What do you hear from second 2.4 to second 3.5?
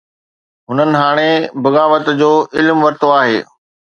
علم ورتو آهي.